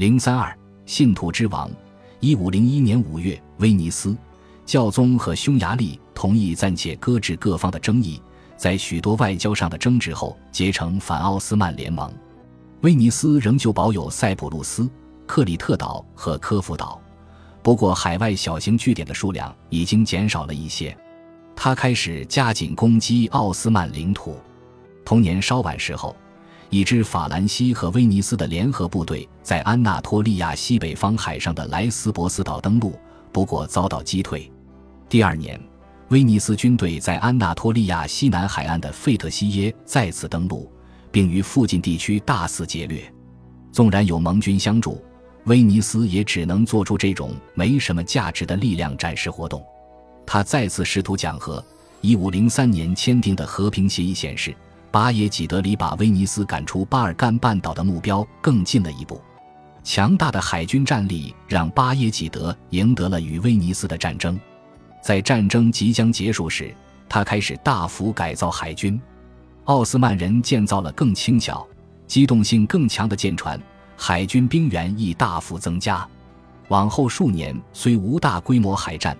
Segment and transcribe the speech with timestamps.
[0.00, 0.56] 零三二，
[0.86, 1.70] 信徒之王。
[2.20, 4.16] 一五零一年五月，威尼斯
[4.64, 8.18] 教宗和匈牙利同意暂且搁置各方的争议，
[8.56, 12.10] 在许多外交上的争执后，结成反奥斯曼联盟。
[12.80, 14.88] 威尼斯仍旧保有塞浦路斯、
[15.26, 16.98] 克里特岛和科孚岛，
[17.62, 20.96] 不过海外小型据点的数量已经减少了一些。
[21.54, 24.38] 他开始加紧攻击奥斯曼领土。
[25.04, 26.16] 同年稍晚时候。
[26.70, 32.96] 以致法兰西和威尼斯的联合部队在安纳托利亚西北方海上的莱斯博斯岛登陆，
[33.32, 34.50] 不过遭到击退。
[35.08, 35.60] 第二年，
[36.10, 40.70] 威尼斯军队在安纳托利亚西南海岸的费特西耶再次登陆，
[41.10, 43.12] 并于附近地区大肆劫掠。
[43.72, 45.02] 纵然有盟军相助，
[45.46, 49.60] 威尼斯也只能做出这种没什么价值的力量展示活动。
[50.24, 51.62] 他再次试图讲和。
[52.02, 54.54] 一五零三年签订的和平协议显示。
[54.90, 59.20] 巴耶济德离把威尼斯赶出巴尔干半岛的目标更近了一步。
[59.84, 64.38] 强大的海军战力让巴耶济德赢得了与威尼斯的战争。
[65.02, 66.74] 在战争即将结束时，
[67.08, 69.00] 他开始大幅改造海军。
[69.64, 71.66] 奥斯曼人建造了更轻巧、
[72.06, 73.58] 机动性更强的舰船，
[73.96, 76.06] 海军兵员亦大幅增加。
[76.68, 79.16] 往后数年虽无大规模海战，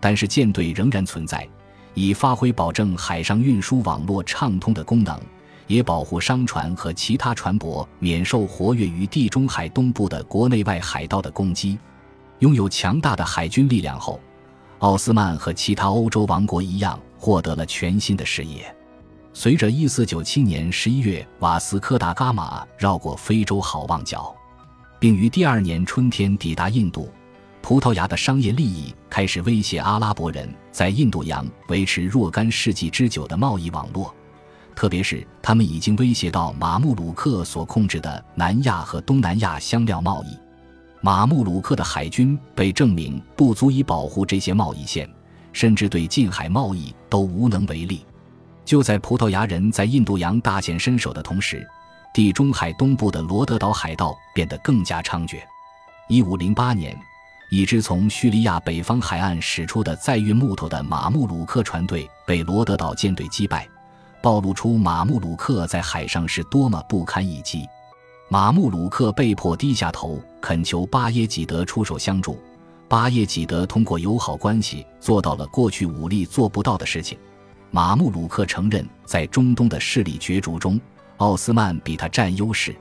[0.00, 1.48] 但是舰队仍然存在。
[1.94, 5.20] 以发挥保证海上运输网络畅通的功能，
[5.66, 11.78] 也保护商船和其他船舶免受活跃于地中海东部的国内外海盗的攻击。
[12.38, 14.18] 拥有强大的海军力量后，
[14.80, 18.74] 奥斯曼和其他欧洲王国一样获得了全新的视野。
[19.32, 24.34] 随着1497年11月瓦斯科达伽马绕过非洲好望角，
[24.98, 27.08] 并于第二年春天抵达印度。
[27.62, 34.12] 葡萄牙的商业利益开始威胁阿拉伯人在印度洋维持若干世纪之久的贸易网络，
[34.74, 40.36] 特别是他们已经威胁到马穆鲁克所控制的南亚和东南亚香料贸易。
[41.00, 45.08] 马穆鲁克的海军被证明不足以保护这些贸易线，
[45.52, 48.04] 甚至对近海贸易都无能为力。
[48.64, 51.66] 就在葡萄牙人在印度洋大显身手的同时，
[52.12, 55.38] 地中海东部的罗德岛海盗变得更加猖獗。
[56.08, 56.96] 一五零八年。
[57.52, 63.68] 一支从叙利亚北方海岸驶出的载运木头的马穆鲁克船队被罗德岛舰队击败，
[64.22, 67.68] 暴露出马穆鲁克在海上是多么不堪一击。
[68.30, 72.42] 马穆鲁克被迫低下头，恳求巴耶济德出手相助。
[72.88, 77.18] 巴耶济德通过友好关系做到了过去武力做不到的事情。
[77.70, 80.80] 马穆鲁克承认，在中东的势力角逐中，
[81.18, 82.74] 奥斯曼比他占优势。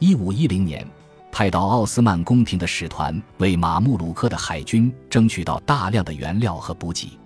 [0.00, 0.84] 一五一零年。
[1.32, 7.18] 派到奥斯曼宫廷的使团为马穆鲁克的海军争取到大量的原料和补给。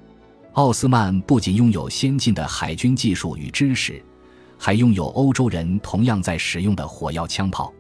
[0.53, 4.01] 奥斯曼不仅拥有先进的海军技术与知识，
[4.57, 7.73] 还拥有欧洲人同样在使用的火药枪炮。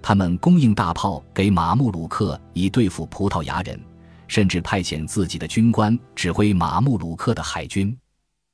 [0.00, 3.80] 他们供应大炮给马穆鲁克以对付葡萄牙人，
[4.28, 7.96] 甚至派遣自己的军官指挥马穆鲁克的海军。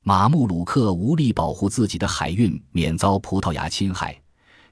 [0.03, 4.19] 马穆鲁克无力保护自己的海运免遭葡萄牙侵害。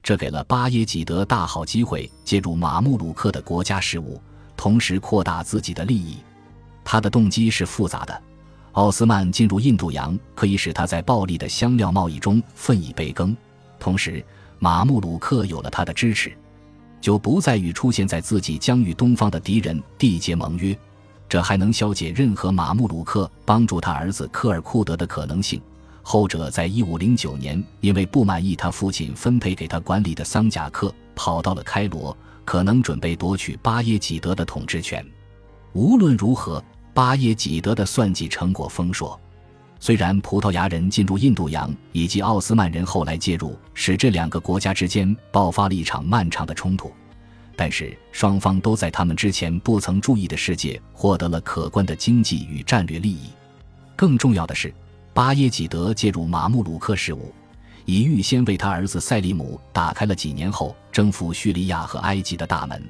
[0.07, 4.17] 这给了巴耶济德大好机会，介入马穆鲁克的国家事务，
[4.55, 6.15] 同时扩大自己的利益。
[6.81, 8.21] 他的动机是复杂的。
[8.71, 13.35] 奥斯曼进入印度洋，可以使他在暴利的香料贸易中分一杯羹；
[13.81, 14.23] 同时，
[14.59, 16.31] 马穆鲁克有了他的支持，
[17.01, 20.73] 就不再与出现在自己疆域东方的敌人缔结盟约。
[21.27, 25.61] 这还能消解任何马穆鲁克帮助他儿子科尔库德的可能性。
[26.09, 35.05] 后者在一五零九年，因为不满意他父亲分配给他管理的桑贾克，跑到了开罗，可能准备夺取巴耶济德的统治权。
[35.73, 36.63] 无论如何，
[36.93, 39.19] 巴耶济德的算计成果丰硕。
[39.81, 46.89] 虽然葡萄牙人进入印度洋，以及奥斯曼人后来介入，使这两个国家之间爆发了一场漫长的冲突，
[47.53, 53.27] 但是双方都在他们之前不曾注意的世界获得了可观的经济与战略利益。
[53.97, 54.73] 更重要的是。
[55.17, 57.33] 巴耶济德介入马穆鲁克事务，
[57.85, 62.87] 已预先为他儿子塞利姆打开了几年后征服叙利亚和埃及的大门。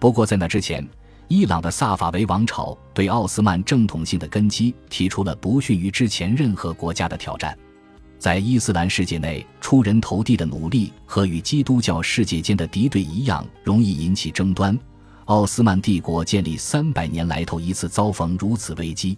[0.00, 0.84] 不过，在那之前，
[1.28, 7.56] 伊朗的萨法维王朝对奥斯曼正统性的根基提出了不逊于之前任何国家的挑战。
[8.18, 14.76] 在伊斯兰世界内出人头地的努力和与基督教世界间的敌对一样，容易引起争端。
[15.26, 19.16] 奥斯曼帝国建立三百年来头一次遭逢如此危机。